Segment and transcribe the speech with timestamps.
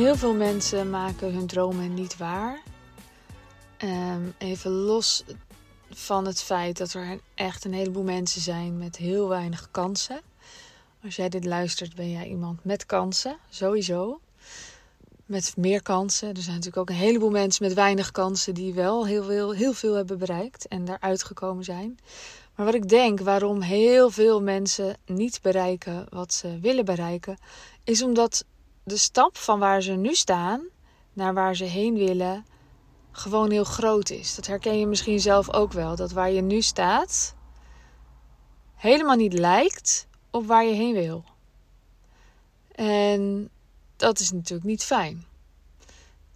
[0.00, 2.62] Heel veel mensen maken hun dromen niet waar.
[3.76, 5.24] Ehm, even los
[5.90, 10.20] van het feit dat er echt een heleboel mensen zijn met heel weinig kansen.
[11.04, 14.20] Als jij dit luistert, ben jij iemand met kansen, sowieso.
[15.26, 16.28] Met meer kansen.
[16.28, 19.72] Er zijn natuurlijk ook een heleboel mensen met weinig kansen die wel heel veel, heel
[19.72, 21.98] veel hebben bereikt en daaruit gekomen zijn.
[22.54, 27.38] Maar wat ik denk waarom heel veel mensen niet bereiken wat ze willen bereiken,
[27.84, 28.44] is omdat
[28.90, 30.62] de stap van waar ze nu staan
[31.12, 32.44] naar waar ze heen willen
[33.12, 34.34] gewoon heel groot is.
[34.34, 35.96] Dat herken je misschien zelf ook wel.
[35.96, 37.34] Dat waar je nu staat
[38.74, 41.24] helemaal niet lijkt op waar je heen wil.
[42.74, 43.50] En
[43.96, 45.24] dat is natuurlijk niet fijn.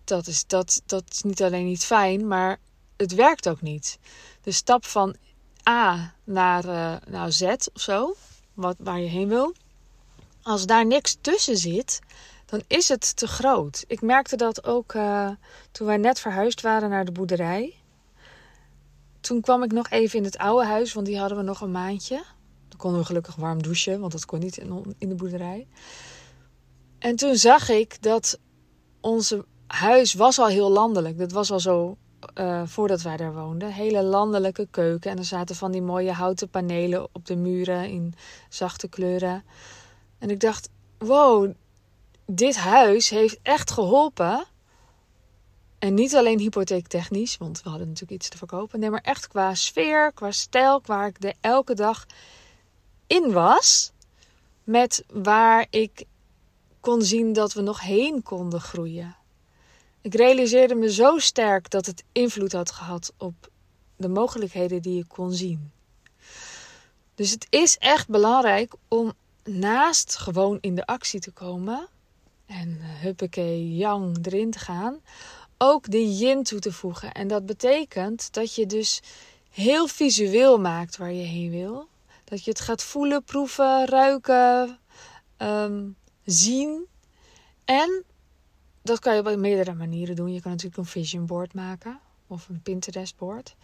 [0.05, 2.59] Dat is, dat, dat is niet alleen niet fijn, maar
[2.97, 3.99] het werkt ook niet.
[4.43, 5.17] De stap van
[5.69, 6.65] A naar
[7.13, 8.15] uh, Z of zo,
[8.55, 9.55] wat, waar je heen wil.
[10.43, 12.01] Als daar niks tussen zit,
[12.55, 13.85] dan is het te groot.
[13.87, 15.31] Ik merkte dat ook uh,
[15.71, 17.75] toen wij net verhuisd waren naar de boerderij.
[19.21, 21.71] Toen kwam ik nog even in het oude huis, want die hadden we nog een
[21.71, 22.25] maandje.
[22.69, 25.67] Dan konden we gelukkig warm douchen, want dat kon niet in, in de boerderij.
[26.99, 28.39] En toen zag ik dat
[29.01, 31.19] onze huis was al heel landelijk.
[31.19, 31.97] Dat was al zo
[32.35, 33.73] uh, voordat wij daar woonden.
[33.73, 35.11] Hele landelijke keuken.
[35.11, 38.15] En er zaten van die mooie houten panelen op de muren in
[38.49, 39.45] zachte kleuren.
[40.19, 41.53] En ik dacht, wow,
[42.27, 44.45] dit huis heeft echt geholpen.
[45.79, 48.81] En niet alleen hypotheektechnisch, want we hadden natuurlijk iets te verkopen.
[48.81, 52.07] Nee, maar echt qua sfeer, qua stijl, waar ik de elke dag
[53.07, 53.93] in was.
[54.65, 56.05] Met waar ik
[56.81, 59.17] kon zien dat we nog heen konden groeien.
[60.01, 63.51] Ik realiseerde me zo sterk dat het invloed had gehad op
[63.97, 65.73] de mogelijkheden die ik kon zien.
[67.15, 69.13] Dus het is echt belangrijk om
[69.45, 71.89] naast gewoon in de actie te komen
[72.47, 75.01] en uh, huppakee, yang erin te gaan,
[75.59, 77.13] ook de yin toe te voegen.
[77.13, 79.03] En dat betekent dat je dus
[79.51, 81.89] heel visueel maakt waar je heen wil.
[82.25, 84.79] Dat je het gaat voelen, proeven, ruiken,
[85.39, 86.87] um, zien.
[87.65, 88.05] En
[88.83, 90.33] dat kan je op meerdere manieren doen.
[90.33, 93.57] Je kan natuurlijk een vision board maken of een Pinterest board.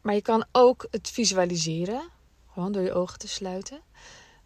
[0.00, 2.02] Maar je kan ook het visualiseren,
[2.52, 3.80] gewoon door je ogen te sluiten.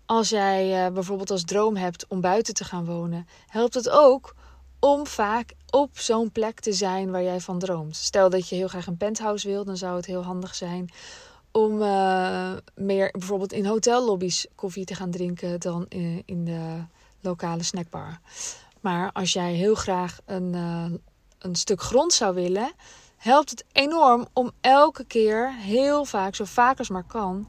[0.07, 4.35] Als jij uh, bijvoorbeeld als droom hebt om buiten te gaan wonen, helpt het ook
[4.81, 7.97] om vaak op zo'n plek te zijn waar jij van droomt.
[7.97, 10.91] Stel dat je heel graag een penthouse wil, dan zou het heel handig zijn
[11.53, 16.85] om uh, meer bijvoorbeeld in hotellobby's koffie te gaan drinken dan in, in de
[17.21, 18.21] lokale snackbar.
[18.81, 20.55] Maar als jij heel graag een,
[21.39, 22.73] een stuk grond zou willen,
[23.17, 27.49] helpt het enorm om elke keer, heel vaak, zo vaak als maar kan,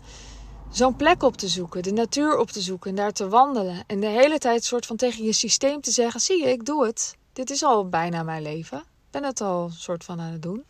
[0.72, 3.84] zo'n plek op te zoeken, de natuur op te zoeken en daar te wandelen.
[3.88, 6.86] En de hele tijd soort van tegen je systeem te zeggen: zie je, ik doe
[6.86, 7.16] het.
[7.34, 8.78] Dit is al bijna mijn leven.
[8.78, 10.64] Ik ben het al soort van aan het doen.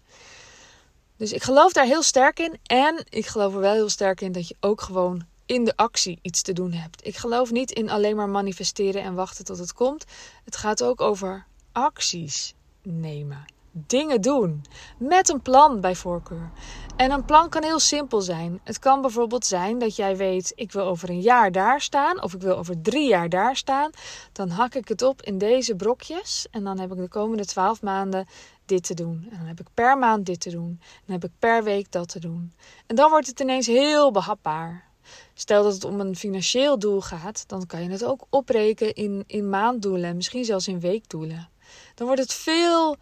[1.18, 2.58] Dus ik geloof daar heel sterk in.
[2.64, 6.20] En ik geloof er wel heel sterk in dat je ook gewoon in de actie
[6.22, 7.06] iets te doen hebt.
[7.06, 10.06] Ik geloof niet in alleen maar manifesteren en wachten tot het komt.
[10.44, 13.46] Het gaat ook over acties nemen.
[13.88, 14.62] Dingen doen.
[14.98, 16.52] Met een plan bij voorkeur.
[16.96, 18.60] En een plan kan heel simpel zijn.
[18.64, 22.34] Het kan bijvoorbeeld zijn dat jij weet: ik wil over een jaar daar staan, of
[22.34, 23.92] ik wil over drie jaar daar staan.
[24.32, 26.48] Dan hak ik het op in deze brokjes.
[26.52, 28.28] En dan heb ik de komende twaalf maanden
[28.66, 29.28] dit te doen.
[29.32, 30.78] En dan heb ik per maand dit te doen.
[30.82, 32.54] En dan heb ik per week dat te doen.
[32.88, 34.86] En dan wordt het ineens heel behapbaar.
[35.34, 39.24] Stel dat het om een financieel doel gaat, dan kan je het ook opbreken in,
[39.28, 41.50] in maanddoelen, misschien zelfs in weekdoelen.
[41.96, 42.98] Dan wordt het veel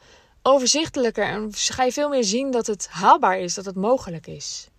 [0.47, 4.69] overzichtelijker en ga je veel meer zien dat het haalbaar is, dat het mogelijk is.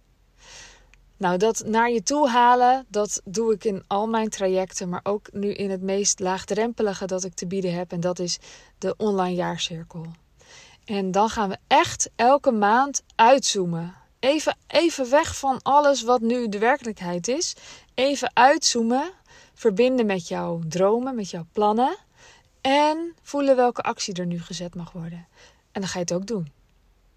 [1.17, 5.29] Nou, dat naar je toe halen, dat doe ik in al mijn trajecten, maar ook
[5.33, 7.93] nu in het meest laagdrempelige dat ik te bieden heb.
[7.93, 8.39] En dat is
[8.79, 10.07] de online jaarcirkel.
[10.85, 13.95] En dan gaan we echt elke maand uitzoomen.
[14.19, 17.57] Even, even weg van alles wat nu de werkelijkheid is.
[17.95, 19.11] Even uitzoomen,
[19.55, 21.97] verbinden met jouw dromen, met jouw plannen.
[22.67, 25.27] En voelen welke actie er nu gezet mag worden.
[25.73, 26.53] En dan ga je het ook doen.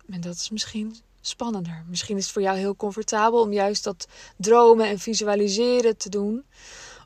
[0.09, 1.85] En dat is misschien spannender.
[1.87, 4.07] Misschien is het voor jou heel comfortabel om juist dat
[4.37, 6.45] dromen en visualiseren te doen.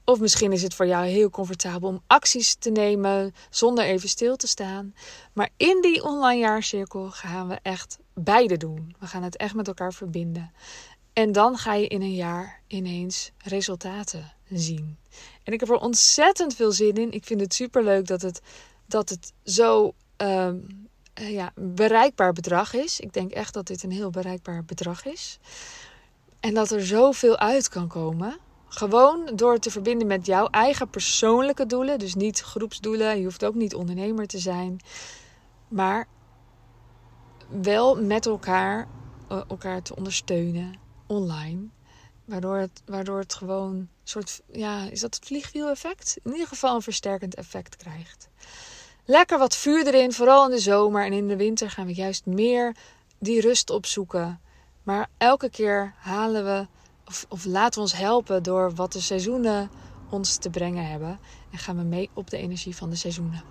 [0.06, 4.36] Of misschien is het voor jou heel comfortabel om acties te nemen zonder even stil
[4.36, 4.96] te staan.
[5.34, 8.96] Maar in die online jaarcirkel gaan we echt beide doen.
[9.00, 10.52] We gaan het echt met elkaar verbinden.
[11.14, 14.98] En dan ga je in een jaar ineens resultaten zien.
[15.44, 17.12] En ik heb er ontzettend veel zin in.
[17.12, 18.42] Ik vind het super leuk dat het,
[18.86, 23.00] dat het zo um, ja, bereikbaar bedrag is.
[23.00, 25.40] Ik denk echt dat dit een heel bereikbaar bedrag is.
[26.40, 28.38] En dat er zoveel uit kan komen.
[28.68, 32.00] Gewoon door te verbinden met jouw eigen persoonlijke doelen.
[32.00, 33.18] Dus niet groepsdoelen.
[33.18, 34.80] Je hoeft ook niet ondernemer te zijn.
[35.68, 36.08] Maar
[37.62, 38.88] wel met elkaar,
[39.28, 40.76] eh, elkaar te ondersteunen
[41.08, 41.68] online.
[42.26, 46.18] Waardoor het, waardoor het gewoon een soort, ja, is dat het vliegwiel-effect?
[46.24, 48.30] In ieder geval een versterkend effect krijgt.
[49.06, 51.06] Lekker wat vuur erin, vooral in de zomer.
[51.06, 52.76] En in de winter gaan we juist meer
[53.20, 54.42] die rust opzoeken.
[54.84, 56.68] Maar elke keer halen we,
[57.08, 59.70] of, of laten we ons helpen door wat de seizoenen
[60.10, 61.20] ons te brengen hebben.
[61.52, 63.44] En gaan we mee op de energie van de seizoenen.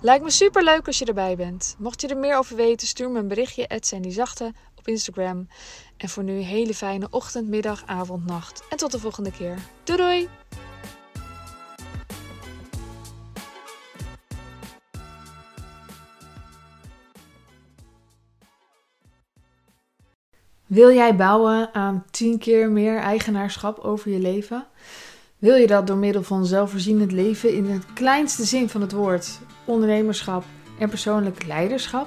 [0.00, 1.74] Lijkt me super leuk als je erbij bent.
[1.78, 5.48] Mocht je er meer over weten, stuur me een berichtje, die Zachte, op Instagram.
[5.96, 8.62] En voor nu hele fijne ochtend, middag, avond, nacht.
[8.70, 9.58] En tot de volgende keer.
[9.84, 10.28] Doei doei!
[20.66, 24.66] Wil jij bouwen aan 10 keer meer eigenaarschap over je leven?
[25.38, 29.38] Wil je dat door middel van zelfvoorzienend leven in de kleinste zin van het woord,
[29.64, 30.44] ondernemerschap
[30.78, 32.06] en persoonlijk leiderschap?